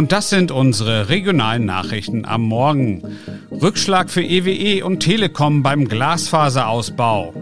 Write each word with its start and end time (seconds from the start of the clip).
Und 0.00 0.12
das 0.12 0.30
sind 0.30 0.50
unsere 0.50 1.10
regionalen 1.10 1.66
Nachrichten 1.66 2.24
am 2.24 2.40
Morgen. 2.40 3.02
Rückschlag 3.50 4.08
für 4.08 4.22
EWE 4.22 4.50
e 4.50 4.82
und 4.82 5.00
Telekom 5.00 5.62
beim 5.62 5.86
Glasfaserausbau. 5.86 7.34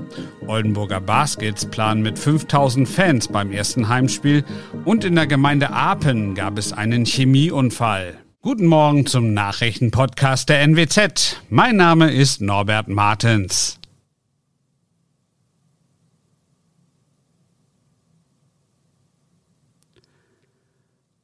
Oldenburger 0.45 1.01
Baskets 1.01 1.67
planen 1.67 2.03
mit 2.03 2.19
5000 2.19 2.89
Fans 2.89 3.29
beim 3.29 3.53
ersten 3.53 3.89
Heimspiel 3.89 4.45
und 4.85 5.05
in 5.05 5.15
der 5.15 5.29
Gemeinde 5.29 5.71
Apen 5.71 6.35
gab 6.35 6.59
es 6.59 6.73
einen 6.73 7.05
Chemieunfall. 7.05 8.19
Guten 8.43 8.67
Morgen 8.67 9.07
zum 9.07 9.33
Nachrichtenpodcast 9.35 10.49
der 10.49 10.61
NWZ. 10.63 11.41
Mein 11.51 11.77
Name 11.77 12.11
ist 12.11 12.41
Norbert 12.41 12.89
Martens. 12.89 13.78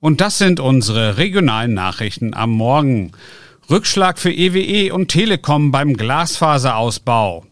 Und 0.04 0.20
das 0.20 0.37
sind 0.37 0.60
unsere 0.60 1.16
regionalen 1.16 1.72
Nachrichten 1.72 2.34
am 2.34 2.50
Morgen. 2.50 3.12
Rückschlag 3.70 4.19
für 4.19 4.31
EWE 4.31 4.60
e 4.60 4.91
und 4.91 5.09
Telekom 5.09 5.70
beim 5.70 5.97
Glasfaserausbau. 5.97 7.47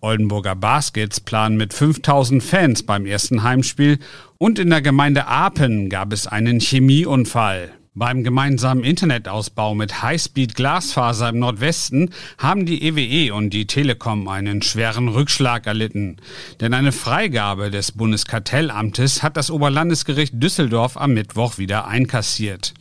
Oldenburger 0.00 0.54
Baskets 0.54 1.20
planen 1.20 1.58
mit 1.58 1.74
5000 1.74 2.42
Fans 2.42 2.82
beim 2.82 3.04
ersten 3.04 3.42
Heimspiel 3.42 3.98
und 4.38 4.58
in 4.58 4.70
der 4.70 4.80
Gemeinde 4.80 5.26
Apen 5.26 5.90
gab 5.90 6.14
es 6.14 6.26
einen 6.26 6.60
Chemieunfall. 6.60 7.72
Beim 7.98 8.22
gemeinsamen 8.22 8.84
Internetausbau 8.84 9.74
mit 9.74 10.02
Highspeed-Glasfaser 10.02 11.30
im 11.30 11.40
Nordwesten 11.40 12.10
haben 12.38 12.64
die 12.64 12.84
EWE 12.84 13.00
e 13.00 13.30
und 13.32 13.50
die 13.50 13.66
Telekom 13.66 14.28
einen 14.28 14.62
schweren 14.62 15.08
Rückschlag 15.08 15.66
erlitten. 15.66 16.18
Denn 16.60 16.74
eine 16.74 16.92
Freigabe 16.92 17.72
des 17.72 17.90
Bundeskartellamtes 17.90 19.24
hat 19.24 19.36
das 19.36 19.50
Oberlandesgericht 19.50 20.32
Düsseldorf 20.40 20.96
am 20.96 21.14
Mittwoch 21.14 21.58
wieder 21.58 21.88
einkassiert. 21.88 22.72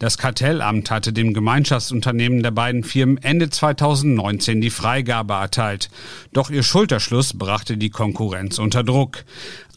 Das 0.00 0.18
Kartellamt 0.18 0.90
hatte 0.90 1.12
dem 1.12 1.32
Gemeinschaftsunternehmen 1.32 2.42
der 2.42 2.50
beiden 2.50 2.82
Firmen 2.82 3.18
Ende 3.18 3.48
2019 3.48 4.60
die 4.60 4.70
Freigabe 4.70 5.34
erteilt. 5.34 5.90
Doch 6.32 6.50
ihr 6.50 6.64
Schulterschluss 6.64 7.38
brachte 7.38 7.76
die 7.76 7.90
Konkurrenz 7.90 8.58
unter 8.58 8.82
Druck. 8.82 9.24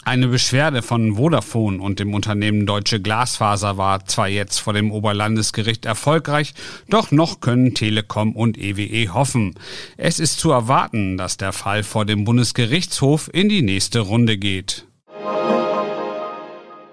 Eine 0.06 0.30
Beschwerde 0.30 0.82
von 0.82 1.16
Vodafone 1.18 1.82
und 1.82 2.00
dem 2.00 2.14
Unternehmen 2.14 2.66
Deutsche 2.66 3.02
Glasfaser 3.02 3.78
war 3.78 4.06
zwar 4.06 4.28
jetzt 4.30 4.60
vor 4.60 4.74
dem 4.74 4.92
Oberlandesgericht 4.92 5.86
erfolgreich, 5.86 6.54
doch 6.90 7.12
noch 7.12 7.42
können 7.42 7.76
Telekom 7.76 8.36
und 8.36 8.58
EWE 8.58 8.82
e 8.82 9.10
hoffen. 9.10 9.56
Es 9.98 10.20
ist 10.20 10.40
zu 10.40 10.52
erwarten, 10.52 11.18
dass 11.18 11.38
der 11.38 11.52
Fall 11.52 11.84
vor 11.84 12.06
dem 12.06 12.24
Bundesgerichtshof 12.24 13.30
in 13.34 13.50
die 13.50 13.62
nächste 13.62 14.00
Runde 14.00 14.38
geht. 14.38 14.86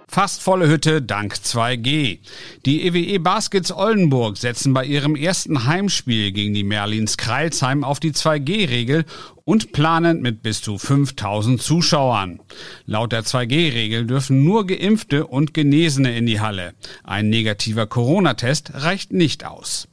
Fast 0.08 0.42
volle 0.42 0.68
Hütte 0.68 1.02
dank 1.02 1.34
2G. 1.34 2.20
Die 2.64 2.86
EWE 2.86 2.98
e 2.98 3.18
Baskets 3.18 3.70
Oldenburg 3.70 4.38
setzen 4.38 4.72
bei 4.72 4.84
ihrem 4.84 5.14
ersten 5.14 5.66
Heimspiel 5.66 6.32
gegen 6.32 6.54
die 6.54 6.64
Merlins 6.64 7.18
Kreilsheim 7.18 7.84
auf 7.84 8.00
die 8.00 8.12
2G-Regel 8.12 9.04
und 9.46 9.70
planen 9.70 10.22
mit 10.22 10.42
bis 10.42 10.60
zu 10.60 10.76
5000 10.76 11.62
Zuschauern. 11.62 12.40
Laut 12.84 13.12
der 13.12 13.22
2G-Regel 13.22 14.04
dürfen 14.04 14.44
nur 14.44 14.66
Geimpfte 14.66 15.24
und 15.24 15.54
Genesene 15.54 16.16
in 16.16 16.26
die 16.26 16.40
Halle. 16.40 16.74
Ein 17.04 17.30
negativer 17.30 17.86
Corona-Test 17.86 18.72
reicht 18.74 19.12
nicht 19.12 19.46
aus. 19.46 19.86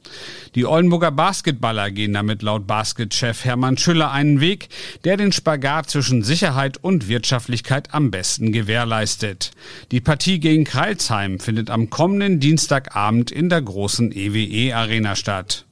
Die 0.56 0.66
Oldenburger 0.66 1.12
Basketballer 1.12 1.92
gehen 1.92 2.12
damit 2.14 2.42
laut 2.42 2.66
Basketchef 2.66 3.44
Hermann 3.44 3.78
Schüller 3.78 4.10
einen 4.10 4.40
Weg, 4.40 4.68
der 5.04 5.16
den 5.16 5.30
Spagat 5.30 5.88
zwischen 5.88 6.24
Sicherheit 6.24 6.78
und 6.82 7.06
Wirtschaftlichkeit 7.06 7.94
am 7.94 8.10
besten 8.10 8.50
gewährleistet. 8.50 9.52
Die 9.92 10.00
Partie 10.00 10.40
gegen 10.40 10.64
Kreilsheim 10.64 11.38
findet 11.38 11.70
am 11.70 11.90
kommenden 11.90 12.40
Dienstagabend 12.40 13.30
in 13.30 13.48
der 13.48 13.62
großen 13.62 14.10
EWE 14.10 14.74
Arena 14.74 15.14
statt. 15.14 15.64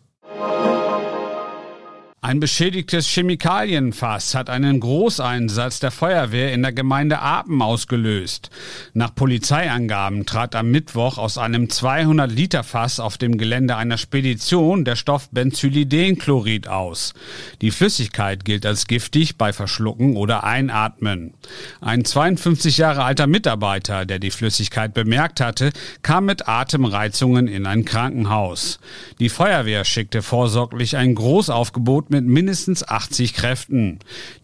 Ein 2.24 2.38
beschädigtes 2.38 3.08
Chemikalienfass 3.08 4.36
hat 4.36 4.48
einen 4.48 4.78
Großeinsatz 4.78 5.80
der 5.80 5.90
Feuerwehr 5.90 6.52
in 6.52 6.62
der 6.62 6.72
Gemeinde 6.72 7.19
Apen 7.19 7.60
ausgelöst. 7.60 8.48
Nach 8.94 9.12
Polizeiangaben 9.12 10.24
trat 10.24 10.54
am 10.54 10.70
Mittwoch 10.70 11.19
aus 11.19 11.36
einem 11.36 11.69
200 11.69 12.30
Liter 12.30 12.62
Fass 12.62 13.00
auf 13.00 13.19
dem 13.19 13.38
Gelände 13.38 13.74
einer 13.74 13.98
Spedition 13.98 14.84
der 14.84 14.94
Stoff 14.94 15.30
Benzylidenchlorid 15.30 16.69
aus. 16.69 17.12
Die 17.60 17.72
Flüssigkeit 17.72 18.44
gilt 18.44 18.66
als 18.66 18.86
giftig 18.86 19.36
bei 19.36 19.52
Verschlucken 19.52 20.16
oder 20.16 20.44
Einatmen. 20.44 21.34
Ein 21.80 22.04
52 22.04 22.78
Jahre 22.78 23.02
alter 23.02 23.26
Mitarbeiter, 23.26 24.06
der 24.06 24.20
die 24.20 24.30
Flüssigkeit 24.30 24.94
bemerkt 24.94 25.40
hatte, 25.40 25.72
kam 26.02 26.26
mit 26.26 26.46
Atemreizungen 26.46 27.48
in 27.48 27.66
ein 27.66 27.84
Krankenhaus. 27.84 28.78
Die 29.19 29.28
Feuerwehr 29.28 29.84
schickte 29.84 30.22
vorsorglich 30.22 30.96
ein 30.96 31.16
Großaufgebot 31.16 32.11
mit 32.12 32.24
mindestens 32.24 32.86
80 32.86 33.34
Kräften. 33.34 33.98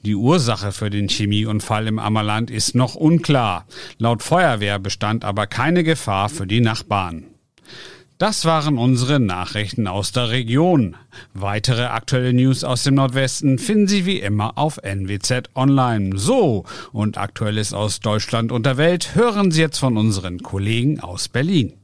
Die 0.05 0.17
Ursache 0.17 0.73
für 0.73 0.91
den 0.91 1.09
Chemieunfall 1.09 1.87
im 1.87 2.01
Ammerland 2.01 2.51
ist 2.51 2.75
noch 2.75 2.97
unklar. 2.97 3.67
Laut 3.99 4.25
Feuerwehr 4.25 4.81
bestand 4.81 5.25
aber 5.25 5.47
keine 5.47 5.85
Gefahr 5.85 6.29
für 6.29 6.47
die 6.47 6.61
Nachbarn. 6.61 7.25
Das 8.19 8.45
waren 8.45 8.79
unsere 8.79 9.21
Nachrichten 9.21 9.87
aus 9.87 10.11
der 10.11 10.31
Region. 10.31 10.97
Weitere 11.35 11.85
aktuelle 11.85 12.33
News 12.33 12.65
aus 12.65 12.83
dem 12.83 12.97
Nordwesten 12.97 13.61
finden 13.61 13.87
Sie 13.87 14.07
wie 14.07 14.19
immer 14.19 14.59
auf 14.59 14.79
NWZ 14.83 15.51
Online. 15.55 16.19
So, 16.19 16.65
und 16.91 17.17
Aktuelles 17.17 17.73
aus 17.73 18.01
Deutschland 18.01 18.51
und 18.51 18.67
der 18.67 18.77
Welt 18.77 19.15
hören 19.15 19.53
Sie 19.53 19.61
jetzt 19.61 19.79
von 19.79 19.97
unseren 19.97 20.43
Kollegen 20.43 20.99
aus 20.99 21.29
Berlin. 21.29 21.75